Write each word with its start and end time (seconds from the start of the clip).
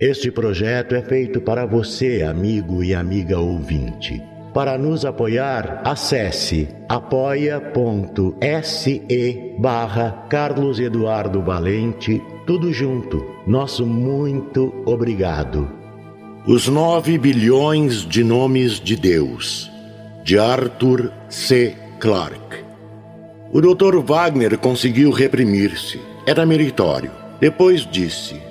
Este 0.00 0.30
projeto 0.30 0.94
é 0.94 1.02
feito 1.02 1.40
para 1.40 1.66
você, 1.66 2.22
amigo 2.22 2.84
e 2.84 2.94
amiga 2.94 3.40
ouvinte. 3.40 4.22
Para 4.54 4.78
nos 4.78 5.04
apoiar, 5.04 5.82
acesse 5.84 6.68
apoia.se 6.88 7.66
barra 9.58 10.24
Carlos 10.30 10.78
Eduardo 10.78 11.42
Valente, 11.42 12.22
tudo 12.46 12.72
junto. 12.72 13.26
Nosso 13.44 13.84
muito 13.84 14.72
obrigado. 14.86 15.68
Os 16.46 16.68
nove 16.68 17.18
bilhões 17.18 18.06
de 18.06 18.22
nomes 18.22 18.78
de 18.78 18.94
Deus, 18.94 19.68
de 20.22 20.38
Arthur 20.38 21.10
C. 21.28 21.74
Clarke. 21.98 22.64
O 23.52 23.60
Dr. 23.60 23.98
Wagner 23.98 24.58
conseguiu 24.58 25.10
reprimir-se. 25.10 26.00
Era 26.24 26.46
meritório. 26.46 27.10
Depois 27.40 27.84
disse: 27.84 28.47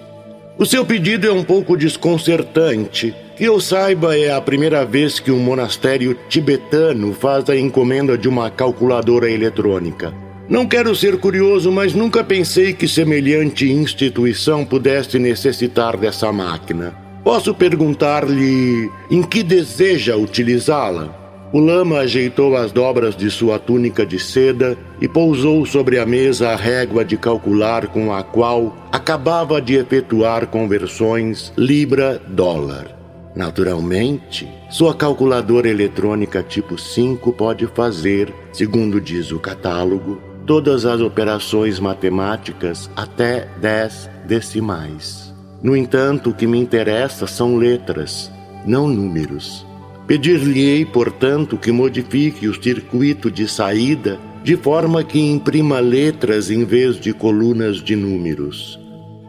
O 0.60 0.66
seu 0.66 0.84
pedido 0.84 1.28
é 1.28 1.32
um 1.32 1.44
pouco 1.44 1.78
desconcertante 1.78 3.14
que 3.36 3.44
eu 3.44 3.60
saiba, 3.62 4.18
é 4.18 4.32
a 4.32 4.42
primeira 4.42 4.84
vez 4.84 5.20
que 5.20 5.30
um 5.30 5.38
monastério 5.38 6.18
tibetano 6.28 7.14
faz 7.14 7.48
a 7.48 7.56
encomenda 7.56 8.18
de 8.18 8.28
uma 8.28 8.50
calculadora 8.50 9.30
eletrônica. 9.30 10.12
Não 10.50 10.66
quero 10.66 10.96
ser 10.96 11.20
curioso, 11.20 11.72
mas 11.72 11.94
nunca 11.94 12.24
pensei 12.24 12.74
que 12.74 12.88
semelhante 12.88 13.72
instituição 13.72 14.66
pudesse 14.66 15.20
necessitar 15.20 15.96
dessa 15.96 16.32
máquina. 16.32 16.96
Posso 17.24 17.54
perguntar-lhe 17.54 18.90
em 19.12 19.22
que 19.22 19.44
deseja 19.44 20.16
utilizá-la? 20.16 21.27
O 21.54 21.60
lama 21.60 22.00
ajeitou 22.00 22.58
as 22.58 22.74
dobras 22.74 23.16
de 23.16 23.32
sua 23.32 23.58
túnica 23.58 24.06
de 24.06 24.20
seda 24.20 24.78
e 25.00 25.08
pousou 25.08 25.66
sobre 25.66 25.98
a 25.98 26.06
mesa 26.06 26.50
a 26.50 26.56
régua 26.56 27.06
de 27.06 27.16
calcular 27.16 27.88
com 27.88 28.14
a 28.14 28.22
qual 28.22 28.76
acabava 28.92 29.62
de 29.62 29.76
efetuar 29.76 30.48
conversões 30.48 31.54
libra-dólar. 31.58 32.98
Naturalmente, 33.34 34.50
sua 34.70 34.96
calculadora 34.96 35.70
eletrônica 35.70 36.44
tipo 36.44 36.78
5 36.78 37.32
pode 37.34 37.66
fazer, 37.68 38.34
segundo 38.52 39.00
diz 39.00 39.32
o 39.32 39.40
catálogo, 39.40 40.20
todas 40.46 40.86
as 40.86 41.00
operações 41.00 41.80
matemáticas 41.80 42.90
até 42.96 43.48
10 43.62 44.10
decimais. 44.26 45.34
No 45.62 45.78
entanto, 45.78 46.32
o 46.32 46.34
que 46.34 46.48
me 46.48 46.58
interessa 46.58 47.28
são 47.28 47.58
letras, 47.58 48.32
não 48.66 48.88
números. 48.88 49.67
Pedir-lhe-ei, 50.08 50.86
portanto, 50.86 51.58
que 51.58 51.72
modifique 51.72 52.48
o 52.48 52.64
circuito 52.64 53.30
de 53.30 53.46
saída 53.48 54.18
de 54.42 54.56
forma 54.56 55.04
que 55.04 55.20
imprima 55.20 55.82
letras 55.82 56.50
em 56.50 56.64
vez 56.64 56.98
de 56.98 57.12
colunas 57.12 57.84
de 57.84 57.98
números. 57.98 58.80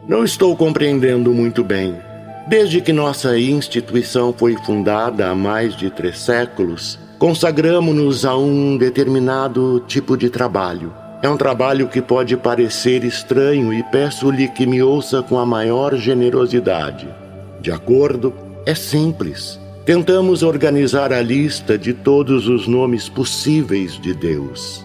Não 0.06 0.22
estou 0.22 0.56
compreendendo 0.56 1.34
muito 1.34 1.64
bem. 1.64 1.96
Desde 2.46 2.80
que 2.80 2.92
nossa 2.92 3.36
instituição 3.36 4.32
foi 4.32 4.56
fundada 4.64 5.28
há 5.28 5.34
mais 5.34 5.76
de 5.76 5.90
três 5.90 6.20
séculos, 6.20 6.98
consagramos-nos 7.18 8.24
a 8.24 8.36
um 8.36 8.78
determinado 8.78 9.84
tipo 9.88 10.16
de 10.16 10.30
trabalho. 10.30 10.94
É 11.20 11.28
um 11.28 11.36
trabalho 11.36 11.88
que 11.88 12.00
pode 12.00 12.36
parecer 12.36 13.02
estranho 13.02 13.74
e 13.74 13.82
peço-lhe 13.82 14.46
que 14.46 14.64
me 14.64 14.80
ouça 14.80 15.20
com 15.20 15.36
a 15.36 15.44
maior 15.44 15.96
generosidade. 15.96 17.08
De 17.60 17.72
acordo, 17.72 18.32
é 18.64 18.74
simples. 18.74 19.57
Tentamos 19.88 20.42
organizar 20.42 21.14
a 21.14 21.22
lista 21.22 21.78
de 21.78 21.94
todos 21.94 22.46
os 22.46 22.68
nomes 22.68 23.08
possíveis 23.08 23.98
de 23.98 24.12
Deus. 24.12 24.84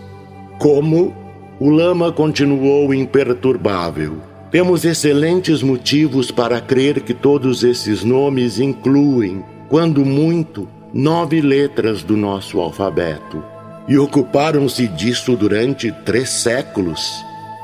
Como? 0.57 1.13
O 1.59 1.69
lama 1.69 2.09
continuou 2.09 2.93
imperturbável. 2.93 4.21
Temos 4.49 4.85
excelentes 4.85 5.61
motivos 5.61 6.31
para 6.31 6.61
crer 6.61 7.01
que 7.01 7.13
todos 7.13 7.65
esses 7.65 8.01
nomes 8.01 8.59
incluem, 8.61 9.43
quando 9.67 10.05
muito, 10.05 10.69
nove 10.93 11.41
letras 11.41 12.01
do 12.01 12.15
nosso 12.15 12.61
alfabeto. 12.61 13.43
E 13.89 13.97
ocuparam-se 13.97 14.87
disso 14.87 15.35
durante 15.35 15.91
três 16.05 16.29
séculos. 16.29 17.13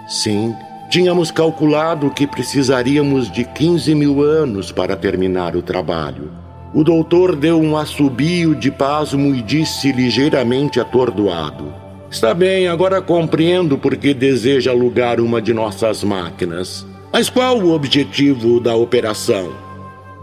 Sim, 0.10 0.54
tínhamos 0.90 1.32
calculado 1.32 2.10
que 2.10 2.28
precisaríamos 2.28 3.32
de 3.32 3.46
15 3.46 3.96
mil 3.96 4.22
anos 4.22 4.74
para 4.74 4.98
terminar 4.98 5.56
o 5.56 5.62
trabalho. 5.62 6.49
O 6.72 6.84
doutor 6.84 7.36
deu 7.36 7.60
um 7.60 7.76
assobio 7.76 8.54
de 8.54 8.70
pasmo 8.70 9.34
e 9.34 9.42
disse 9.42 9.92
ligeiramente 9.92 10.80
atordoado: 10.80 11.74
Está 12.12 12.34
bem, 12.34 12.68
agora 12.68 13.02
compreendo 13.02 13.76
por 13.76 13.98
que 13.98 14.14
deseja 14.14 14.70
alugar 14.70 15.20
uma 15.20 15.42
de 15.42 15.52
nossas 15.52 16.04
máquinas. 16.04 16.86
Mas 17.12 17.28
qual 17.28 17.60
o 17.60 17.74
objetivo 17.74 18.60
da 18.60 18.76
operação? 18.76 19.52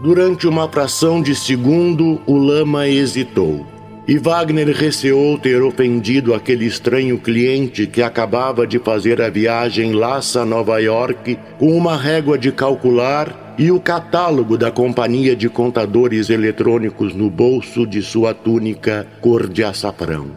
Durante 0.01 0.47
uma 0.47 0.69
fração 0.69 1.21
de 1.21 1.35
segundo, 1.35 2.21
o 2.25 2.37
lama 2.37 2.87
hesitou. 2.87 3.65
E 4.07 4.17
Wagner 4.17 4.69
receou 4.69 5.37
ter 5.37 5.61
ofendido 5.61 6.33
aquele 6.33 6.65
estranho 6.65 7.17
cliente 7.17 7.85
que 7.85 8.01
acabava 8.01 8.65
de 8.65 8.79
fazer 8.79 9.21
a 9.21 9.29
viagem 9.29 9.91
Laça 9.91 10.45
Nova 10.45 10.79
York 10.79 11.37
com 11.59 11.75
uma 11.75 11.97
régua 11.97 12.37
de 12.37 12.53
calcular 12.53 13.46
e 13.57 13.71
o 13.71 13.79
catálogo 13.79 14.57
da 14.57 14.69
companhia 14.69 15.35
de 15.35 15.49
contadores 15.49 16.29
eletrônicos 16.29 17.15
no 17.15 17.29
bolso 17.29 17.87
de 17.87 18.01
sua 18.01 18.33
túnica 18.33 19.07
cor 19.19 19.47
de 19.47 19.63
açafrão. 19.63 20.31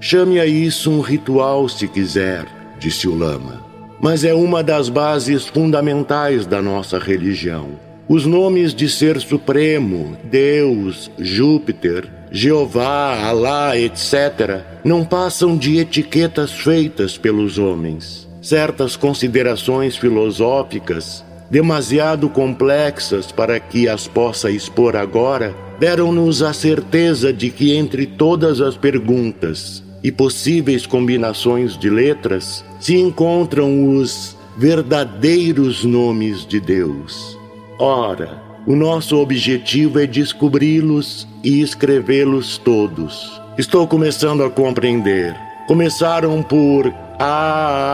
Chame 0.00 0.40
a 0.40 0.46
isso 0.46 0.90
um 0.90 1.00
ritual 1.00 1.68
se 1.68 1.86
quiser, 1.86 2.46
disse 2.78 3.08
o 3.08 3.16
Lama, 3.16 3.64
mas 4.00 4.24
é 4.24 4.34
uma 4.34 4.62
das 4.62 4.88
bases 4.88 5.46
fundamentais 5.46 6.46
da 6.46 6.62
nossa 6.62 6.98
religião. 6.98 7.70
Os 8.08 8.24
nomes 8.24 8.72
de 8.72 8.88
Ser 8.88 9.20
Supremo, 9.20 10.16
Deus, 10.24 11.10
Júpiter, 11.18 12.08
Jeová, 12.30 13.26
Alá, 13.26 13.76
etc., 13.76 14.62
não 14.82 15.04
passam 15.04 15.56
de 15.56 15.78
etiquetas 15.78 16.52
feitas 16.52 17.18
pelos 17.18 17.58
homens. 17.58 18.26
Certas 18.40 18.96
considerações 18.96 19.96
filosóficas, 19.96 21.24
demasiado 21.50 22.28
complexas 22.28 23.32
para 23.32 23.58
que 23.58 23.88
as 23.88 24.06
possa 24.06 24.50
expor 24.50 24.96
agora, 24.96 25.54
deram-nos 25.78 26.42
a 26.42 26.52
certeza 26.52 27.32
de 27.32 27.50
que 27.50 27.74
entre 27.74 28.06
todas 28.06 28.60
as 28.60 28.76
perguntas 28.76 29.82
e 30.02 30.12
possíveis 30.12 30.86
combinações 30.86 31.76
de 31.76 31.90
letras 31.90 32.64
se 32.80 32.96
encontram 32.96 33.96
os 33.96 34.36
verdadeiros 34.56 35.84
nomes 35.84 36.46
de 36.46 36.60
Deus. 36.60 37.38
Ora, 37.78 38.42
o 38.66 38.74
nosso 38.74 39.16
objetivo 39.16 39.98
é 39.98 40.06
descobri-los 40.06 41.26
e 41.42 41.60
escrevê-los 41.62 42.58
todos. 42.58 43.40
Estou 43.56 43.86
começando 43.86 44.42
a 44.42 44.50
compreender. 44.50 45.47
Começaram 45.68 46.42
por 46.42 46.92
A, 47.20 47.92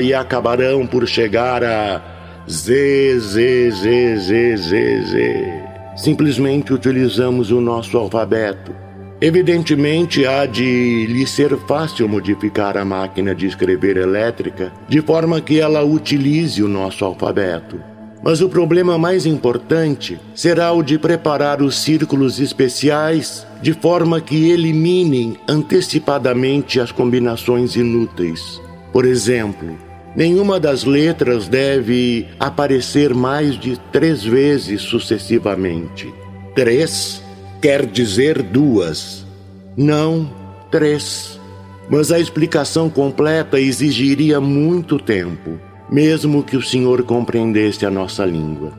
e 0.00 0.14
acabarão 0.14 0.86
por 0.86 1.06
chegar 1.06 1.62
a 1.62 2.00
Z, 2.48 3.18
Z, 3.18 3.70
Z, 3.72 4.16
Z, 4.16 4.56
Z, 4.56 5.02
Z. 5.02 5.62
Simplesmente 5.96 6.72
utilizamos 6.72 7.50
o 7.50 7.60
nosso 7.60 7.98
alfabeto 7.98 8.84
Evidentemente, 9.20 10.26
há 10.26 10.44
de 10.44 11.06
lhe 11.06 11.26
ser 11.26 11.56
fácil 11.66 12.06
modificar 12.06 12.76
a 12.76 12.84
máquina 12.84 13.34
de 13.34 13.46
escrever 13.46 13.96
elétrica 13.96 14.70
de 14.86 15.00
forma 15.00 15.40
que 15.40 15.60
ela 15.60 15.82
utilize 15.82 16.62
o 16.62 16.68
nosso 16.68 17.04
alfabeto. 17.04 17.93
Mas 18.24 18.40
o 18.40 18.48
problema 18.48 18.96
mais 18.96 19.26
importante 19.26 20.18
será 20.34 20.72
o 20.72 20.82
de 20.82 20.98
preparar 20.98 21.60
os 21.60 21.76
círculos 21.76 22.40
especiais 22.40 23.46
de 23.60 23.74
forma 23.74 24.18
que 24.18 24.50
eliminem 24.50 25.36
antecipadamente 25.46 26.80
as 26.80 26.90
combinações 26.90 27.76
inúteis. 27.76 28.62
Por 28.94 29.04
exemplo, 29.04 29.76
nenhuma 30.16 30.58
das 30.58 30.84
letras 30.84 31.48
deve 31.48 32.26
aparecer 32.40 33.12
mais 33.12 33.60
de 33.60 33.78
três 33.92 34.22
vezes 34.24 34.80
sucessivamente. 34.80 36.10
Três 36.54 37.22
quer 37.60 37.84
dizer 37.84 38.42
duas, 38.42 39.26
não 39.76 40.32
três. 40.70 41.38
Mas 41.90 42.10
a 42.10 42.18
explicação 42.18 42.88
completa 42.88 43.60
exigiria 43.60 44.40
muito 44.40 44.98
tempo, 44.98 45.60
mesmo 45.94 46.42
que 46.42 46.56
o 46.56 46.62
senhor 46.62 47.04
compreendesse 47.04 47.86
a 47.86 47.90
nossa 47.90 48.24
língua. 48.24 48.72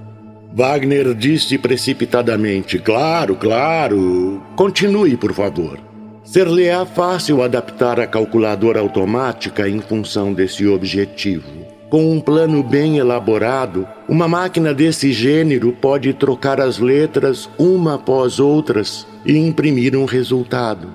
Wagner 0.54 1.14
disse 1.14 1.58
precipitadamente: 1.58 2.78
Claro, 2.78 3.38
claro. 3.38 4.42
Continue, 4.58 5.16
por 5.16 5.32
favor. 5.34 5.80
Ser-lhe-á 6.26 6.86
fácil 6.86 7.42
adaptar 7.42 8.02
a 8.02 8.08
calculadora 8.08 8.82
automática 8.82 9.70
em 9.70 9.80
função 9.80 10.34
desse 10.34 10.68
objetivo. 10.68 11.48
Com 11.90 12.12
um 12.12 12.20
plano 12.20 12.62
bem 12.62 12.98
elaborado, 12.98 13.88
uma 14.10 14.28
máquina 14.28 14.74
desse 14.74 15.14
gênero 15.14 15.72
pode 15.72 16.12
trocar 16.14 16.60
as 16.60 16.80
letras 16.80 17.50
uma 17.58 17.96
após 17.96 18.42
outras 18.42 19.08
e 19.26 19.38
imprimir 19.38 19.96
um 19.96 20.04
resultado. 20.04 20.90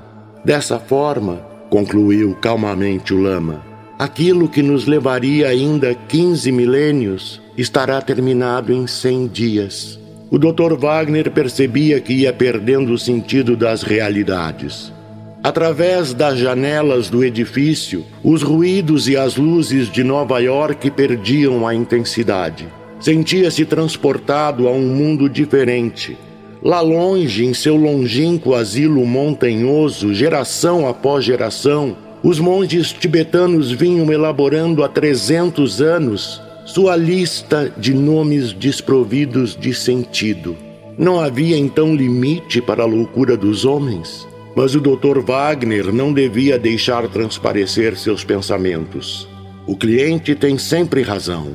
Dessa 0.44 0.78
forma, 0.78 1.36
concluiu 1.70 2.34
calmamente 2.34 3.14
o 3.14 3.22
Lama, 3.22 3.69
aquilo 4.00 4.48
que 4.48 4.62
nos 4.62 4.86
levaria 4.86 5.48
ainda 5.48 5.94
15 5.94 6.50
milênios 6.50 7.38
estará 7.54 8.00
terminado 8.00 8.72
em 8.72 8.86
100 8.86 9.26
dias. 9.26 10.00
O 10.30 10.38
Dr. 10.38 10.72
Wagner 10.74 11.30
percebia 11.30 12.00
que 12.00 12.14
ia 12.14 12.32
perdendo 12.32 12.94
o 12.94 12.98
sentido 12.98 13.54
das 13.54 13.82
realidades. 13.82 14.90
Através 15.42 16.14
das 16.14 16.38
janelas 16.38 17.10
do 17.10 17.22
edifício, 17.22 18.02
os 18.24 18.42
ruídos 18.42 19.06
e 19.06 19.18
as 19.18 19.36
luzes 19.36 19.92
de 19.92 20.02
Nova 20.02 20.38
York 20.38 20.90
perdiam 20.92 21.66
a 21.66 21.74
intensidade. 21.74 22.68
Sentia-se 23.00 23.66
transportado 23.66 24.66
a 24.66 24.70
um 24.70 24.86
mundo 24.86 25.28
diferente. 25.28 26.16
Lá 26.62 26.80
longe, 26.80 27.44
em 27.44 27.52
seu 27.52 27.76
longínquo 27.76 28.54
asilo 28.54 29.04
montanhoso, 29.04 30.14
geração 30.14 30.88
após 30.88 31.22
geração, 31.22 31.94
os 32.22 32.38
monges 32.38 32.92
tibetanos 32.92 33.72
vinham 33.72 34.12
elaborando 34.12 34.84
há 34.84 34.88
300 34.88 35.80
anos 35.80 36.42
sua 36.66 36.94
lista 36.94 37.72
de 37.76 37.92
nomes 37.94 38.52
desprovidos 38.52 39.56
de 39.56 39.74
sentido. 39.74 40.56
Não 40.98 41.18
havia 41.18 41.56
então 41.56 41.96
limite 41.96 42.60
para 42.60 42.82
a 42.82 42.86
loucura 42.86 43.36
dos 43.36 43.64
homens? 43.64 44.28
Mas 44.54 44.74
o 44.74 44.80
Dr. 44.80 45.20
Wagner 45.20 45.92
não 45.92 46.12
devia 46.12 46.58
deixar 46.58 47.08
transparecer 47.08 47.96
seus 47.96 48.22
pensamentos. 48.22 49.26
O 49.66 49.76
cliente 49.76 50.34
tem 50.34 50.58
sempre 50.58 51.02
razão. 51.02 51.54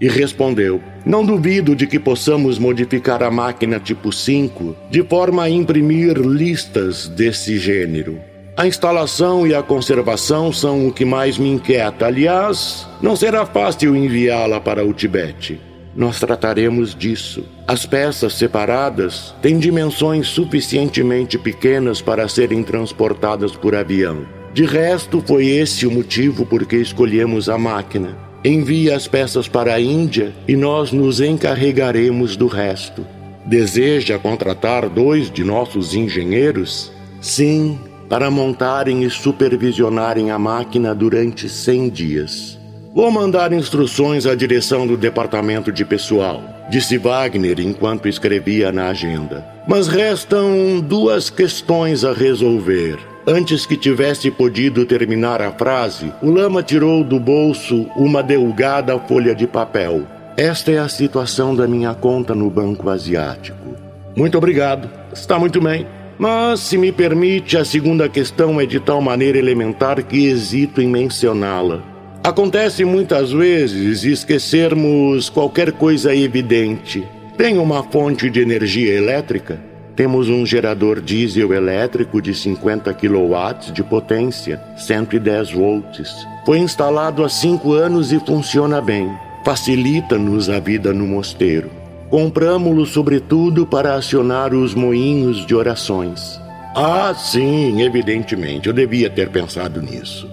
E 0.00 0.08
respondeu: 0.08 0.80
Não 1.06 1.24
duvido 1.24 1.76
de 1.76 1.86
que 1.86 2.00
possamos 2.00 2.58
modificar 2.58 3.22
a 3.22 3.30
máquina 3.30 3.78
tipo 3.78 4.12
5 4.12 4.74
de 4.90 5.02
forma 5.04 5.44
a 5.44 5.50
imprimir 5.50 6.18
listas 6.18 7.06
desse 7.08 7.58
gênero. 7.58 8.33
A 8.56 8.68
instalação 8.68 9.44
e 9.44 9.52
a 9.52 9.64
conservação 9.64 10.52
são 10.52 10.86
o 10.86 10.92
que 10.92 11.04
mais 11.04 11.36
me 11.36 11.50
inquieta. 11.50 12.06
Aliás, 12.06 12.86
não 13.02 13.16
será 13.16 13.44
fácil 13.44 13.96
enviá-la 13.96 14.60
para 14.60 14.86
o 14.86 14.92
Tibete. 14.92 15.60
Nós 15.96 16.20
trataremos 16.20 16.94
disso. 16.94 17.44
As 17.66 17.84
peças 17.84 18.34
separadas 18.34 19.34
têm 19.42 19.58
dimensões 19.58 20.28
suficientemente 20.28 21.36
pequenas 21.36 22.00
para 22.00 22.28
serem 22.28 22.62
transportadas 22.62 23.56
por 23.56 23.74
avião. 23.74 24.24
De 24.52 24.64
resto, 24.64 25.20
foi 25.26 25.46
esse 25.46 25.84
o 25.84 25.90
motivo 25.90 26.46
por 26.46 26.64
que 26.64 26.76
escolhemos 26.76 27.48
a 27.48 27.58
máquina. 27.58 28.16
Envie 28.44 28.88
as 28.88 29.08
peças 29.08 29.48
para 29.48 29.74
a 29.74 29.80
Índia 29.80 30.32
e 30.46 30.54
nós 30.54 30.92
nos 30.92 31.20
encarregaremos 31.20 32.36
do 32.36 32.46
resto. 32.46 33.04
Deseja 33.44 34.16
contratar 34.16 34.88
dois 34.88 35.28
de 35.28 35.42
nossos 35.42 35.92
engenheiros? 35.94 36.92
Sim, 37.20 37.78
para 38.08 38.30
montarem 38.30 39.02
e 39.02 39.10
supervisionarem 39.10 40.30
a 40.30 40.38
máquina 40.38 40.94
durante 40.94 41.48
100 41.48 41.88
dias. 41.88 42.58
Vou 42.94 43.10
mandar 43.10 43.52
instruções 43.52 44.24
à 44.24 44.34
direção 44.34 44.86
do 44.86 44.96
departamento 44.96 45.72
de 45.72 45.84
pessoal, 45.84 46.40
disse 46.70 46.96
Wagner 46.96 47.58
enquanto 47.58 48.08
escrevia 48.08 48.70
na 48.70 48.88
agenda. 48.88 49.44
Mas 49.66 49.88
restam 49.88 50.80
duas 50.80 51.28
questões 51.28 52.04
a 52.04 52.12
resolver. 52.12 52.98
Antes 53.26 53.64
que 53.64 53.76
tivesse 53.76 54.30
podido 54.30 54.84
terminar 54.84 55.40
a 55.40 55.50
frase, 55.50 56.12
o 56.22 56.30
lama 56.30 56.62
tirou 56.62 57.02
do 57.02 57.18
bolso 57.18 57.86
uma 57.96 58.22
delgada 58.22 58.98
folha 58.98 59.34
de 59.34 59.46
papel. 59.46 60.02
Esta 60.36 60.70
é 60.70 60.78
a 60.78 60.88
situação 60.88 61.56
da 61.56 61.66
minha 61.66 61.94
conta 61.94 62.34
no 62.34 62.50
Banco 62.50 62.90
Asiático. 62.90 63.74
Muito 64.14 64.36
obrigado. 64.36 64.90
Está 65.12 65.38
muito 65.38 65.60
bem. 65.60 65.86
Mas, 66.18 66.60
se 66.60 66.78
me 66.78 66.92
permite, 66.92 67.56
a 67.56 67.64
segunda 67.64 68.08
questão 68.08 68.60
é 68.60 68.66
de 68.66 68.78
tal 68.78 69.00
maneira 69.00 69.38
elementar 69.38 70.02
que 70.02 70.26
hesito 70.26 70.80
em 70.80 70.88
mencioná-la. 70.88 71.82
Acontece 72.22 72.84
muitas 72.84 73.32
vezes 73.32 74.04
esquecermos 74.04 75.28
qualquer 75.28 75.72
coisa 75.72 76.14
evidente. 76.14 77.06
Tem 77.36 77.58
uma 77.58 77.82
fonte 77.82 78.30
de 78.30 78.40
energia 78.40 78.94
elétrica? 78.94 79.60
Temos 79.94 80.28
um 80.28 80.46
gerador 80.46 81.00
diesel 81.00 81.52
elétrico 81.52 82.22
de 82.22 82.34
50 82.34 82.92
kW 82.94 83.72
de 83.72 83.82
potência, 83.82 84.60
110 84.76 85.52
volts. 85.52 86.26
Foi 86.46 86.58
instalado 86.58 87.22
há 87.24 87.28
cinco 87.28 87.72
anos 87.72 88.12
e 88.12 88.18
funciona 88.18 88.80
bem. 88.80 89.10
Facilita-nos 89.44 90.48
a 90.48 90.58
vida 90.58 90.92
no 90.92 91.06
mosteiro. 91.06 91.83
Compramos-lo 92.10 92.86
sobretudo 92.86 93.66
para 93.66 93.94
acionar 93.94 94.54
os 94.54 94.74
moinhos 94.74 95.44
de 95.46 95.54
orações. 95.54 96.40
Ah, 96.76 97.14
sim, 97.14 97.82
evidentemente, 97.82 98.68
eu 98.68 98.72
devia 98.72 99.08
ter 99.08 99.30
pensado 99.30 99.80
nisso. 99.80 100.28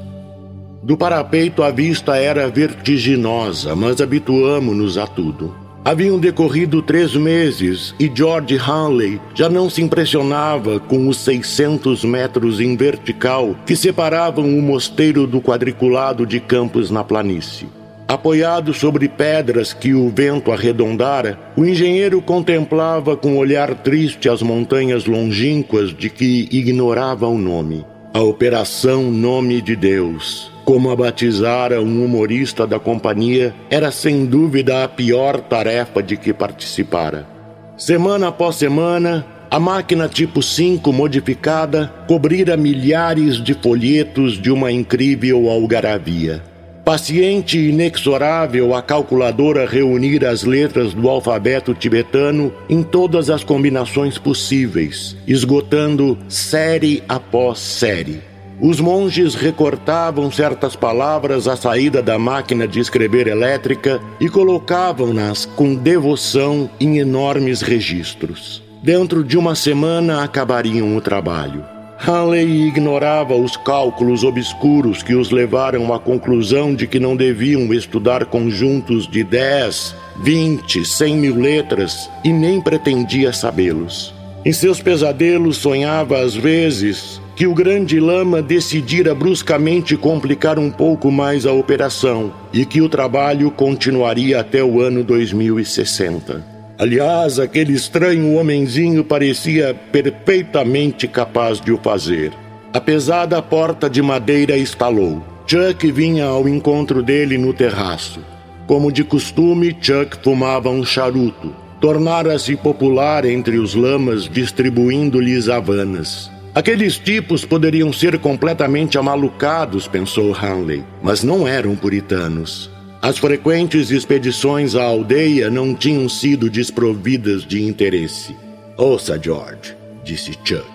Do 0.83 0.97
parapeito 0.97 1.62
a 1.62 1.69
vista 1.69 2.18
era 2.18 2.50
vertiginosa, 2.50 3.75
mas 3.75 4.01
habituamo-nos 4.01 4.97
a 4.97 5.06
tudo. 5.06 5.56
Haviam 5.83 6.19
decorrido 6.19 6.81
três 6.81 7.15
meses 7.15 7.95
e 8.00 8.12
George 8.13 8.56
Hanley 8.56 9.19
já 9.33 9.50
não 9.50 9.67
se 9.67 9.81
impressionava 9.81 10.79
com 10.79 11.07
os 11.07 11.17
600 11.17 12.03
metros 12.03 12.59
em 12.59 12.75
vertical 12.75 13.56
que 13.65 13.75
separavam 13.75 14.45
o 14.45 14.62
mosteiro 14.62 15.25
do 15.25 15.41
quadriculado 15.41 16.25
de 16.25 16.39
campos 16.39 16.91
na 16.91 17.03
planície. 17.03 17.67
Apoiado 18.12 18.74
sobre 18.74 19.08
pedras 19.08 19.72
que 19.72 19.94
o 19.94 20.10
vento 20.10 20.52
arredondara, 20.52 21.40
o 21.56 21.66
engenheiro 21.66 22.22
contemplava 22.22 23.16
com 23.16 23.38
olhar 23.38 23.74
triste 23.74 24.28
as 24.28 24.42
montanhas 24.42 25.06
longínquas 25.06 25.96
de 25.96 26.10
que 26.10 26.50
ignorava 26.52 27.25
o 27.25 27.38
nome. 27.38 27.86
A 28.13 28.19
Operação 28.19 29.10
Nome 29.10 29.62
de 29.62 29.78
Deus 29.78 30.52
como 30.66 30.92
a 30.92 30.96
batizara 30.96 31.81
um 31.81 32.06
humorista 32.06 32.68
da 32.68 32.80
companhia, 32.80 33.54
era 33.69 33.92
sem 33.92 34.25
dúvida 34.25 34.84
a 34.84 34.88
pior 34.88 35.42
tarefa 35.42 36.04
de 36.04 36.16
que 36.16 36.34
participara. 36.34 37.28
Semana 37.75 38.28
após 38.28 38.58
semana, 38.58 39.25
a 39.50 39.60
máquina 39.60 40.08
tipo 40.08 40.42
5 40.42 40.94
modificada 40.94 41.92
cobrira 42.08 42.56
milhares 42.56 43.44
de 43.44 43.54
folhetos 43.54 44.42
de 44.42 44.52
uma 44.52 44.72
incrível 44.72 45.50
algaravia. 45.50 46.50
Paciente 46.91 47.57
e 47.57 47.69
inexorável, 47.69 48.75
a 48.75 48.81
calculadora 48.81 49.65
reunira 49.65 50.29
as 50.29 50.43
letras 50.43 50.93
do 50.93 51.07
alfabeto 51.07 51.73
tibetano 51.73 52.53
em 52.67 52.83
todas 52.83 53.29
as 53.29 53.45
combinações 53.45 54.17
possíveis, 54.17 55.15
esgotando 55.25 56.17
série 56.27 57.01
após 57.07 57.59
série. 57.59 58.19
Os 58.59 58.81
monges 58.81 59.35
recortavam 59.35 60.29
certas 60.29 60.75
palavras 60.75 61.47
à 61.47 61.55
saída 61.55 62.03
da 62.03 62.19
máquina 62.19 62.67
de 62.67 62.81
escrever 62.81 63.25
elétrica 63.27 64.01
e 64.19 64.27
colocavam-nas 64.27 65.45
com 65.45 65.73
devoção 65.73 66.69
em 66.77 66.97
enormes 66.97 67.61
registros. 67.61 68.62
Dentro 68.83 69.24
de 69.24 69.38
uma 69.38 69.55
semana 69.55 70.25
acabariam 70.25 70.98
o 70.98 71.00
trabalho. 71.00 71.71
Hanley 72.03 72.67
ignorava 72.67 73.36
os 73.36 73.55
cálculos 73.55 74.24
obscuros 74.24 75.03
que 75.03 75.13
os 75.13 75.29
levaram 75.29 75.93
à 75.93 76.00
conclusão 76.00 76.74
de 76.74 76.88
que 76.88 77.00
não 77.00 77.15
deviam 77.15 77.72
estudar 77.72 78.25
conjuntos 78.25 79.08
de 79.08 79.24
10, 79.24 79.96
20, 80.24 80.84
100 80.84 81.15
mil 81.15 81.36
letras 81.36 82.10
e 82.24 82.34
nem 82.34 82.60
pretendia 82.60 83.31
sabê-los. 83.31 84.15
Em 84.43 84.51
seus 84.51 84.81
pesadelos 84.81 85.58
sonhava 85.58 86.20
às 86.20 86.36
vezes 86.36 87.22
que 87.36 87.46
o 87.46 87.53
grande 87.53 88.00
lama 88.00 88.41
decidira 88.41 89.13
bruscamente 89.13 89.96
complicar 89.96 90.58
um 90.58 90.72
pouco 90.72 91.12
mais 91.12 91.46
a 91.46 91.53
operação 91.53 92.34
e 92.51 92.65
que 92.65 92.81
o 92.81 92.89
trabalho 92.89 93.51
continuaria 93.51 94.39
até 94.39 94.63
o 94.63 94.81
ano 94.81 95.03
2060. 95.03 96.50
Aliás, 96.81 97.38
aquele 97.38 97.73
estranho 97.73 98.35
homenzinho 98.38 99.03
parecia 99.03 99.71
perfeitamente 99.91 101.07
capaz 101.07 101.61
de 101.61 101.71
o 101.71 101.77
fazer. 101.77 102.33
A 102.73 102.81
pesada 102.81 103.39
porta 103.39 103.88
de 103.88 104.01
madeira 104.01 104.57
estalou. 104.57 105.23
Chuck 105.45 105.91
vinha 105.91 106.25
ao 106.25 106.50
encontro 106.50 107.03
dele 107.03 107.38
no 107.38 107.53
terraço. 107.53 108.19
Como 108.65 108.91
de 108.91 109.03
costume, 109.03 109.77
Chuck 109.79 110.17
fumava 110.23 110.71
um 110.71 110.83
charuto. 110.83 111.53
Tornara-se 111.79 112.55
popular 112.55 113.25
entre 113.25 113.59
os 113.59 113.75
lamas, 113.75 114.27
distribuindo-lhes 114.27 115.50
havanas. 115.50 116.31
Aqueles 116.55 116.97
tipos 116.97 117.45
poderiam 117.45 117.93
ser 117.93 118.17
completamente 118.17 118.97
amalucados, 118.97 119.88
pensou 119.88 120.33
Hanley, 120.33 120.83
mas 121.03 121.23
não 121.23 121.47
eram 121.47 121.75
puritanos. 121.75 122.71
As 123.01 123.17
frequentes 123.17 123.89
expedições 123.89 124.75
à 124.75 124.84
aldeia 124.84 125.50
não 125.50 125.74
tinham 125.74 126.08
sido 126.08 126.51
desprovidas 126.51 127.43
de 127.43 127.63
interesse. 127.63 128.36
Ouça, 128.77 129.20
George, 129.20 129.75
disse 130.03 130.38
Chuck. 130.43 130.70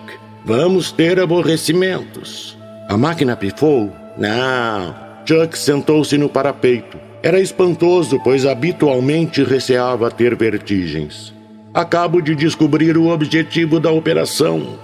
Vamos 0.44 0.90
ter 0.90 1.20
aborrecimentos. 1.20 2.58
A 2.88 2.96
máquina 2.96 3.36
pifou? 3.36 3.92
Não. 4.18 4.92
Chuck 5.24 5.56
sentou-se 5.56 6.18
no 6.18 6.28
parapeito. 6.28 6.98
Era 7.22 7.40
espantoso, 7.40 8.20
pois 8.24 8.44
habitualmente 8.44 9.44
receava 9.44 10.10
ter 10.10 10.34
vertigens. 10.34 11.32
Acabo 11.72 12.20
de 12.20 12.34
descobrir 12.34 12.96
o 12.96 13.06
objetivo 13.06 13.78
da 13.78 13.90
operação. 13.92 14.78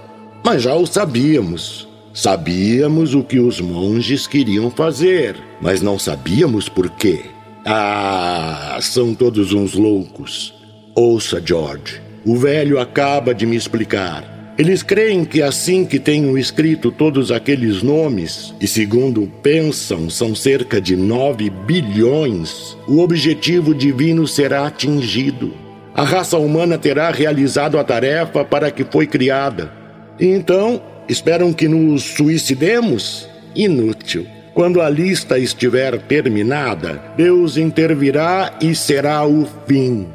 Mas 0.45 0.61
já 0.61 0.75
o 0.75 0.85
sabíamos. 0.85 1.89
Sabíamos 2.13 3.15
o 3.15 3.23
que 3.23 3.39
os 3.39 3.59
monges 3.59 4.27
queriam 4.27 4.69
fazer, 4.69 5.35
mas 5.59 5.81
não 5.81 5.97
sabíamos 5.97 6.69
por 6.69 6.87
quê. 6.91 7.21
Ah, 7.65 8.77
são 8.81 9.15
todos 9.15 9.51
uns 9.51 9.73
loucos. 9.73 10.53
Ouça, 10.93 11.41
George. 11.43 11.99
O 12.23 12.37
velho 12.37 12.79
acaba 12.79 13.33
de 13.33 13.47
me 13.47 13.55
explicar. 13.55 14.53
Eles 14.59 14.83
creem 14.83 15.25
que 15.25 15.41
assim 15.41 15.83
que 15.83 15.97
tenham 15.97 16.37
escrito 16.37 16.91
todos 16.91 17.31
aqueles 17.31 17.81
nomes, 17.81 18.53
e 18.61 18.67
segundo 18.67 19.27
pensam 19.41 20.07
são 20.07 20.35
cerca 20.35 20.79
de 20.79 20.95
9 20.95 21.49
bilhões, 21.49 22.77
o 22.87 22.99
objetivo 22.99 23.73
divino 23.73 24.27
será 24.27 24.67
atingido. 24.67 25.51
A 25.95 26.03
raça 26.03 26.37
humana 26.37 26.77
terá 26.77 27.09
realizado 27.09 27.79
a 27.79 27.83
tarefa 27.83 28.45
para 28.45 28.69
que 28.69 28.83
foi 28.83 29.07
criada. 29.07 29.73
Então, 30.19 30.79
esperam 31.07 31.53
que 31.53 31.67
nos 31.67 32.03
suicidemos? 32.03 33.27
Inútil. 33.55 34.25
Quando 34.53 34.81
a 34.81 34.89
lista 34.89 35.39
estiver 35.39 35.97
terminada, 36.03 37.01
Deus 37.17 37.57
intervirá 37.57 38.57
e 38.61 38.75
será 38.75 39.25
o 39.25 39.47
fim. 39.67 40.07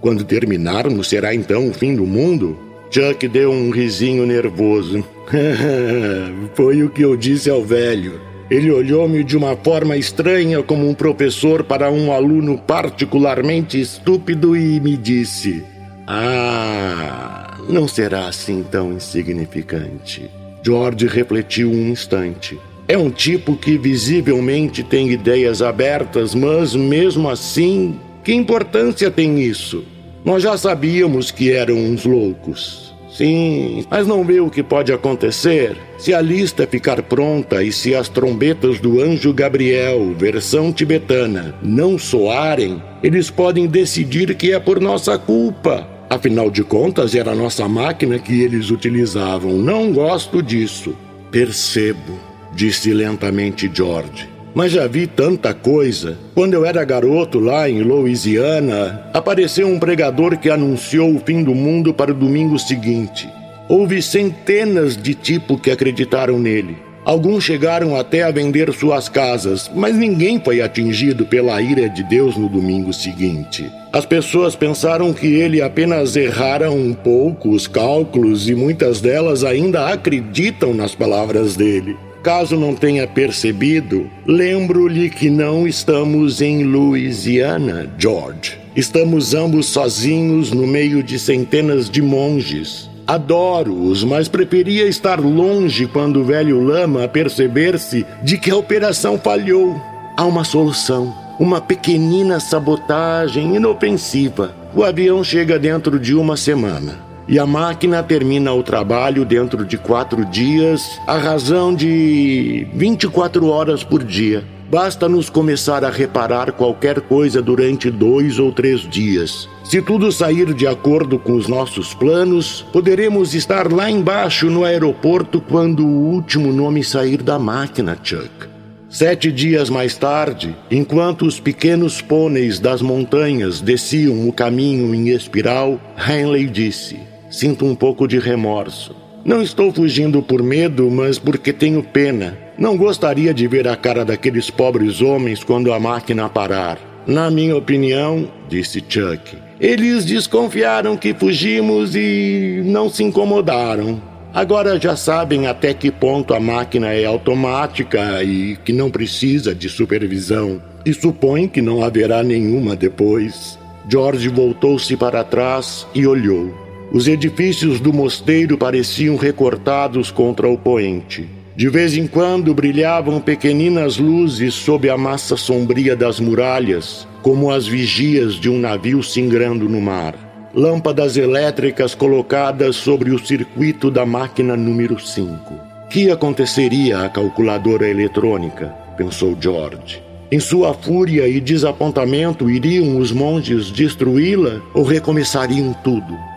Quando 0.00 0.24
terminarmos, 0.24 1.08
será 1.08 1.34
então 1.34 1.68
o 1.68 1.72
fim 1.72 1.94
do 1.94 2.04
mundo? 2.04 2.58
Chuck 2.90 3.26
deu 3.28 3.50
um 3.50 3.70
risinho 3.70 4.26
nervoso. 4.26 5.04
Foi 6.54 6.82
o 6.82 6.90
que 6.90 7.02
eu 7.02 7.16
disse 7.16 7.48
ao 7.48 7.64
velho. 7.64 8.20
Ele 8.50 8.70
olhou-me 8.70 9.24
de 9.24 9.36
uma 9.36 9.56
forma 9.56 9.96
estranha, 9.96 10.62
como 10.62 10.88
um 10.88 10.94
professor 10.94 11.64
para 11.64 11.90
um 11.90 12.12
aluno 12.12 12.58
particularmente 12.58 13.80
estúpido, 13.80 14.56
e 14.56 14.78
me 14.80 14.96
disse: 14.96 15.64
Ah, 16.06 17.56
não 17.68 17.88
será 17.88 18.28
assim 18.28 18.62
tão 18.62 18.92
insignificante. 18.92 20.30
George 20.62 21.06
refletiu 21.06 21.70
um 21.70 21.88
instante. 21.88 22.58
É 22.86 22.98
um 22.98 23.10
tipo 23.10 23.56
que 23.56 23.78
visivelmente 23.78 24.82
tem 24.82 25.10
ideias 25.10 25.62
abertas, 25.62 26.34
mas 26.34 26.74
mesmo 26.74 27.30
assim, 27.30 27.98
que 28.22 28.34
importância 28.34 29.10
tem 29.10 29.40
isso? 29.40 29.84
Nós 30.24 30.42
já 30.42 30.56
sabíamos 30.56 31.30
que 31.30 31.50
eram 31.50 31.76
uns 31.76 32.04
loucos. 32.04 32.94
Sim, 33.10 33.84
mas 33.88 34.06
não 34.06 34.24
vê 34.24 34.40
o 34.40 34.50
que 34.50 34.62
pode 34.62 34.92
acontecer? 34.92 35.76
Se 35.96 36.12
a 36.12 36.20
lista 36.20 36.66
ficar 36.66 37.00
pronta 37.02 37.62
e 37.62 37.70
se 37.70 37.94
as 37.94 38.08
trombetas 38.08 38.80
do 38.80 39.00
anjo 39.00 39.32
Gabriel, 39.32 40.12
versão 40.18 40.72
tibetana, 40.72 41.54
não 41.62 41.96
soarem, 41.96 42.82
eles 43.02 43.30
podem 43.30 43.68
decidir 43.68 44.34
que 44.34 44.52
é 44.52 44.58
por 44.58 44.80
nossa 44.80 45.16
culpa. 45.16 45.93
Afinal 46.14 46.48
de 46.48 46.62
contas, 46.62 47.12
era 47.12 47.32
a 47.32 47.34
nossa 47.34 47.68
máquina 47.68 48.20
que 48.20 48.40
eles 48.40 48.70
utilizavam. 48.70 49.58
Não 49.58 49.92
gosto 49.92 50.40
disso. 50.40 50.94
Percebo, 51.28 52.20
disse 52.54 52.92
lentamente 52.92 53.68
George 53.72 54.32
mas 54.54 54.70
já 54.70 54.86
vi 54.86 55.08
tanta 55.08 55.52
coisa. 55.52 56.16
Quando 56.32 56.54
eu 56.54 56.64
era 56.64 56.84
garoto 56.84 57.40
lá 57.40 57.68
em 57.68 57.82
Louisiana, 57.82 59.10
apareceu 59.12 59.66
um 59.66 59.80
pregador 59.80 60.38
que 60.38 60.48
anunciou 60.48 61.12
o 61.12 61.18
fim 61.18 61.42
do 61.42 61.52
mundo 61.56 61.92
para 61.92 62.12
o 62.12 62.14
domingo 62.14 62.56
seguinte. 62.56 63.28
Houve 63.68 64.00
centenas 64.00 64.96
de 64.96 65.12
tipos 65.12 65.60
que 65.60 65.72
acreditaram 65.72 66.38
nele. 66.38 66.76
Alguns 67.04 67.44
chegaram 67.44 67.94
até 67.94 68.22
a 68.22 68.30
vender 68.30 68.72
suas 68.72 69.10
casas, 69.10 69.70
mas 69.74 69.94
ninguém 69.94 70.40
foi 70.40 70.62
atingido 70.62 71.26
pela 71.26 71.60
ira 71.60 71.86
de 71.88 72.02
Deus 72.02 72.36
no 72.36 72.48
domingo 72.48 72.94
seguinte. 72.94 73.70
As 73.92 74.06
pessoas 74.06 74.56
pensaram 74.56 75.12
que 75.12 75.26
ele 75.26 75.60
apenas 75.60 76.16
errara 76.16 76.70
um 76.70 76.94
pouco 76.94 77.50
os 77.50 77.66
cálculos 77.66 78.48
e 78.48 78.54
muitas 78.54 79.02
delas 79.02 79.44
ainda 79.44 79.88
acreditam 79.88 80.72
nas 80.72 80.94
palavras 80.94 81.54
dele. 81.56 81.94
Caso 82.22 82.56
não 82.56 82.74
tenha 82.74 83.06
percebido, 83.06 84.10
lembro-lhe 84.26 85.10
que 85.10 85.28
não 85.28 85.68
estamos 85.68 86.40
em 86.40 86.64
Louisiana, 86.64 87.92
George. 87.98 88.58
Estamos 88.74 89.34
ambos 89.34 89.66
sozinhos 89.66 90.50
no 90.50 90.66
meio 90.66 91.02
de 91.02 91.18
centenas 91.18 91.90
de 91.90 92.00
monges. 92.00 92.88
Adoro-os, 93.06 94.02
mas 94.02 94.28
preferia 94.28 94.86
estar 94.86 95.20
longe 95.20 95.86
quando 95.86 96.20
o 96.20 96.24
velho 96.24 96.58
lama 96.60 97.06
perceber-se 97.06 98.06
de 98.22 98.38
que 98.38 98.50
a 98.50 98.56
operação 98.56 99.18
falhou. 99.18 99.76
Há 100.16 100.24
uma 100.24 100.44
solução. 100.44 101.14
Uma 101.38 101.60
pequenina 101.60 102.40
sabotagem 102.40 103.56
inofensiva. 103.56 104.54
O 104.74 104.82
avião 104.82 105.22
chega 105.22 105.58
dentro 105.58 105.98
de 105.98 106.14
uma 106.14 106.36
semana 106.36 107.04
e 107.26 107.38
a 107.38 107.46
máquina 107.46 108.02
termina 108.02 108.52
o 108.52 108.62
trabalho 108.62 109.24
dentro 109.24 109.64
de 109.64 109.78
quatro 109.78 110.24
dias, 110.24 111.00
a 111.06 111.16
razão 111.16 111.74
de 111.74 112.66
24 112.74 113.46
horas 113.48 113.82
por 113.82 114.04
dia. 114.04 114.44
Basta 114.70 115.08
nos 115.08 115.28
começar 115.28 115.84
a 115.84 115.90
reparar 115.90 116.52
qualquer 116.52 117.00
coisa 117.02 117.42
durante 117.42 117.90
dois 117.90 118.38
ou 118.38 118.50
três 118.50 118.80
dias. 118.80 119.48
Se 119.62 119.80
tudo 119.80 120.10
sair 120.10 120.52
de 120.54 120.66
acordo 120.66 121.18
com 121.18 121.34
os 121.34 121.48
nossos 121.48 121.94
planos, 121.94 122.64
poderemos 122.72 123.34
estar 123.34 123.70
lá 123.72 123.90
embaixo 123.90 124.50
no 124.50 124.64
aeroporto 124.64 125.40
quando 125.40 125.86
o 125.86 126.12
último 126.12 126.52
nome 126.52 126.82
sair 126.82 127.22
da 127.22 127.38
máquina, 127.38 127.98
Chuck. 128.02 128.54
Sete 128.88 129.32
dias 129.32 129.68
mais 129.68 129.96
tarde, 129.96 130.56
enquanto 130.70 131.26
os 131.26 131.40
pequenos 131.40 132.00
pôneis 132.00 132.60
das 132.60 132.80
montanhas 132.80 133.60
desciam 133.60 134.28
o 134.28 134.32
caminho 134.32 134.94
em 134.94 135.08
espiral, 135.08 135.80
Henley 135.98 136.46
disse: 136.46 137.00
Sinto 137.28 137.66
um 137.66 137.74
pouco 137.74 138.06
de 138.06 138.18
remorso. 138.18 138.94
Não 139.24 139.42
estou 139.42 139.72
fugindo 139.72 140.22
por 140.22 140.42
medo, 140.42 140.90
mas 140.90 141.18
porque 141.18 141.52
tenho 141.52 141.82
pena. 141.82 142.43
Não 142.56 142.76
gostaria 142.76 143.34
de 143.34 143.48
ver 143.48 143.66
a 143.66 143.76
cara 143.76 144.04
daqueles 144.04 144.48
pobres 144.48 145.00
homens 145.02 145.42
quando 145.42 145.72
a 145.72 145.80
máquina 145.80 146.28
parar. 146.28 146.78
Na 147.06 147.30
minha 147.30 147.56
opinião, 147.56 148.28
disse 148.48 148.82
Chuck, 148.88 149.36
eles 149.60 150.04
desconfiaram 150.04 150.96
que 150.96 151.12
fugimos 151.12 151.94
e 151.94 152.62
não 152.64 152.88
se 152.88 153.02
incomodaram. 153.02 154.00
Agora 154.32 154.80
já 154.80 154.96
sabem 154.96 155.46
até 155.46 155.74
que 155.74 155.90
ponto 155.90 156.32
a 156.32 156.40
máquina 156.40 156.92
é 156.92 157.04
automática 157.04 158.22
e 158.22 158.56
que 158.64 158.72
não 158.72 158.90
precisa 158.90 159.54
de 159.54 159.68
supervisão. 159.68 160.62
E 160.86 160.92
supõem 160.92 161.48
que 161.48 161.60
não 161.60 161.84
haverá 161.84 162.22
nenhuma 162.22 162.74
depois. 162.74 163.58
George 163.88 164.28
voltou-se 164.28 164.96
para 164.96 165.22
trás 165.24 165.86
e 165.94 166.06
olhou. 166.06 166.54
Os 166.92 167.08
edifícios 167.08 167.80
do 167.80 167.92
mosteiro 167.92 168.56
pareciam 168.56 169.16
recortados 169.16 170.10
contra 170.10 170.48
o 170.48 170.56
poente. 170.56 171.28
De 171.56 171.68
vez 171.68 171.96
em 171.96 172.08
quando 172.08 172.52
brilhavam 172.52 173.20
pequeninas 173.20 173.96
luzes 173.96 174.54
sob 174.54 174.90
a 174.90 174.98
massa 174.98 175.36
sombria 175.36 175.94
das 175.94 176.18
muralhas, 176.18 177.06
como 177.22 177.48
as 177.48 177.64
vigias 177.64 178.34
de 178.34 178.50
um 178.50 178.58
navio 178.58 179.04
singrando 179.04 179.68
no 179.68 179.80
mar. 179.80 180.16
Lâmpadas 180.52 181.16
elétricas 181.16 181.94
colocadas 181.94 182.74
sobre 182.74 183.12
o 183.12 183.24
circuito 183.24 183.88
da 183.88 184.04
máquina 184.04 184.56
número 184.56 184.98
5. 184.98 185.54
Que 185.88 186.10
aconteceria 186.10 187.02
à 187.02 187.08
calculadora 187.08 187.88
eletrônica? 187.88 188.74
pensou 188.96 189.36
George. 189.40 190.02
Em 190.32 190.40
sua 190.40 190.74
fúria 190.74 191.28
e 191.28 191.40
desapontamento, 191.40 192.50
iriam 192.50 192.98
os 192.98 193.12
monges 193.12 193.70
destruí-la 193.70 194.60
ou 194.74 194.82
recomeçariam 194.82 195.72
tudo? 195.84 196.33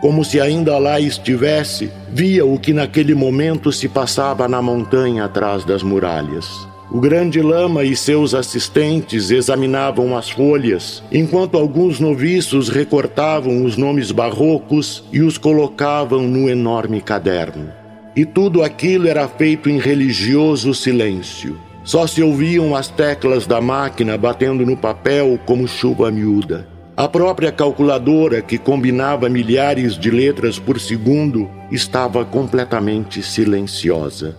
Como 0.00 0.24
se 0.24 0.40
ainda 0.40 0.78
lá 0.78 0.98
estivesse, 0.98 1.90
via 2.08 2.44
o 2.44 2.58
que 2.58 2.72
naquele 2.72 3.14
momento 3.14 3.70
se 3.70 3.88
passava 3.88 4.48
na 4.48 4.62
montanha 4.62 5.24
atrás 5.24 5.64
das 5.64 5.82
muralhas. 5.82 6.68
O 6.90 7.00
grande 7.00 7.40
lama 7.40 7.84
e 7.84 7.94
seus 7.94 8.34
assistentes 8.34 9.30
examinavam 9.30 10.16
as 10.16 10.28
folhas, 10.28 11.04
enquanto 11.12 11.56
alguns 11.56 12.00
noviços 12.00 12.68
recortavam 12.68 13.64
os 13.64 13.76
nomes 13.76 14.10
barrocos 14.10 15.04
e 15.12 15.20
os 15.20 15.38
colocavam 15.38 16.22
no 16.22 16.50
enorme 16.50 17.00
caderno. 17.00 17.72
E 18.16 18.24
tudo 18.24 18.64
aquilo 18.64 19.06
era 19.06 19.28
feito 19.28 19.70
em 19.70 19.78
religioso 19.78 20.74
silêncio. 20.74 21.56
Só 21.84 22.08
se 22.08 22.22
ouviam 22.22 22.74
as 22.74 22.88
teclas 22.88 23.46
da 23.46 23.60
máquina 23.60 24.18
batendo 24.18 24.66
no 24.66 24.76
papel 24.76 25.38
como 25.46 25.68
chuva 25.68 26.10
miúda. 26.10 26.66
A 27.00 27.08
própria 27.08 27.50
calculadora, 27.50 28.42
que 28.42 28.58
combinava 28.58 29.26
milhares 29.30 29.98
de 29.98 30.10
letras 30.10 30.58
por 30.58 30.78
segundo, 30.78 31.50
estava 31.72 32.26
completamente 32.26 33.22
silenciosa. 33.22 34.36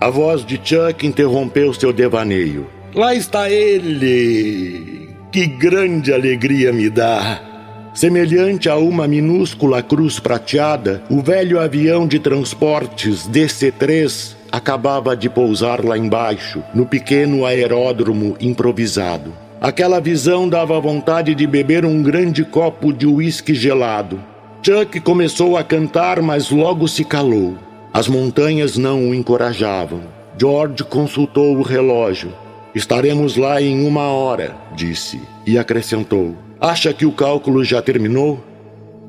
A 0.00 0.08
voz 0.08 0.46
de 0.46 0.60
Chuck 0.62 1.04
interrompeu 1.04 1.74
seu 1.74 1.92
devaneio. 1.92 2.68
Lá 2.94 3.16
está 3.16 3.50
ele! 3.50 5.08
Que 5.32 5.44
grande 5.44 6.12
alegria 6.12 6.72
me 6.72 6.88
dá! 6.88 7.42
Semelhante 7.92 8.68
a 8.68 8.76
uma 8.76 9.08
minúscula 9.08 9.82
cruz 9.82 10.20
prateada, 10.20 11.02
o 11.10 11.20
velho 11.20 11.58
avião 11.58 12.06
de 12.06 12.20
transportes 12.20 13.26
DC-3 13.26 14.36
acabava 14.52 15.16
de 15.16 15.28
pousar 15.28 15.84
lá 15.84 15.98
embaixo, 15.98 16.62
no 16.72 16.86
pequeno 16.86 17.44
aeródromo 17.44 18.36
improvisado. 18.38 19.32
Aquela 19.62 20.00
visão 20.00 20.48
dava 20.48 20.80
vontade 20.80 21.36
de 21.36 21.46
beber 21.46 21.84
um 21.84 22.02
grande 22.02 22.44
copo 22.44 22.92
de 22.92 23.06
uísque 23.06 23.54
gelado. 23.54 24.20
Chuck 24.60 24.98
começou 24.98 25.56
a 25.56 25.62
cantar, 25.62 26.20
mas 26.20 26.50
logo 26.50 26.88
se 26.88 27.04
calou. 27.04 27.54
As 27.94 28.08
montanhas 28.08 28.76
não 28.76 29.08
o 29.08 29.14
encorajavam. 29.14 30.00
George 30.36 30.82
consultou 30.82 31.56
o 31.56 31.62
relógio. 31.62 32.32
Estaremos 32.74 33.36
lá 33.36 33.62
em 33.62 33.86
uma 33.86 34.08
hora, 34.08 34.56
disse, 34.74 35.20
e 35.46 35.56
acrescentou: 35.56 36.34
Acha 36.60 36.92
que 36.92 37.06
o 37.06 37.12
cálculo 37.12 37.62
já 37.62 37.80
terminou? 37.80 38.42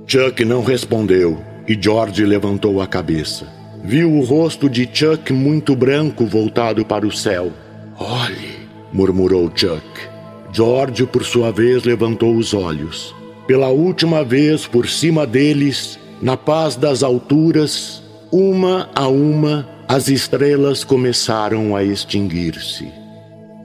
Chuck 0.06 0.46
não 0.46 0.62
respondeu 0.62 1.42
e 1.68 1.76
George 1.82 2.24
levantou 2.24 2.80
a 2.80 2.86
cabeça. 2.86 3.48
Viu 3.84 4.14
o 4.14 4.24
rosto 4.24 4.70
de 4.70 4.88
Chuck 4.94 5.34
muito 5.34 5.76
branco 5.76 6.28
voltado 6.28 6.86
para 6.86 7.08
o 7.08 7.12
céu. 7.12 7.52
Olhe, 7.98 8.68
murmurou 8.94 9.52
Chuck. 9.56 10.13
George, 10.54 11.08
por 11.08 11.26
sua 11.26 11.52
vez, 11.52 11.84
levantou 11.84 12.36
os 12.36 12.54
olhos. 12.54 13.14
Pela 13.48 13.70
última 13.70 14.24
vez, 14.24 14.68
por 14.68 14.88
cima 14.88 15.26
deles, 15.26 15.98
na 16.22 16.38
paz 16.38 16.76
das 16.76 17.02
alturas, 17.02 18.04
uma 18.32 18.88
a 18.94 19.08
uma, 19.08 19.68
as 19.88 20.08
estrelas 20.08 20.84
começaram 20.84 21.76
a 21.76 21.84
extinguir-se. 21.84 23.03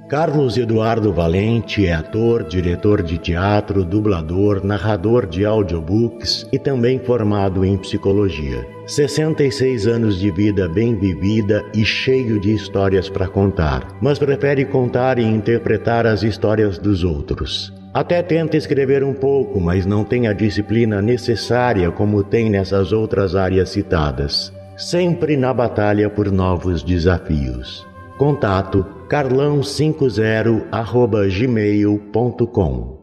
Carlos 0.09 0.57
Eduardo 0.57 1.13
Valente 1.13 1.87
é 1.87 1.93
ator, 1.93 2.43
diretor 2.43 3.03
de 3.03 3.19
teatro, 3.19 3.85
dublador, 3.85 4.65
narrador 4.65 5.27
de 5.27 5.45
audiobooks 5.45 6.49
e 6.51 6.59
também 6.59 6.99
formado 6.99 7.63
em 7.63 7.77
psicologia. 7.77 8.67
66 8.87 9.87
anos 9.87 10.19
de 10.19 10.31
vida 10.31 10.67
bem 10.67 10.99
vivida 10.99 11.63
e 11.75 11.85
cheio 11.85 12.41
de 12.41 12.55
histórias 12.55 13.11
para 13.11 13.29
contar, 13.29 13.87
mas 14.01 14.19
prefere 14.19 14.65
contar 14.65 15.19
e 15.19 15.25
interpretar 15.25 16.07
as 16.07 16.23
histórias 16.23 16.79
dos 16.79 17.05
outros. 17.05 17.71
Até 17.93 18.23
tenta 18.23 18.57
escrever 18.57 19.05
um 19.05 19.13
pouco, 19.13 19.61
mas 19.61 19.85
não 19.85 20.05
tem 20.05 20.27
a 20.27 20.33
disciplina 20.33 21.03
necessária 21.03 21.91
como 21.91 22.25
tem 22.25 22.49
nessas 22.49 22.93
outras 22.93 23.37
áreas 23.37 23.69
citadas. 23.69 24.55
Sempre 24.75 25.37
na 25.37 25.53
batalha 25.53 26.09
por 26.09 26.33
novos 26.33 26.83
desafios. 26.83 27.87
Contato 28.19 28.85
carlão50 29.09 30.67
arroba 30.73 31.29
gmail.com 31.29 32.98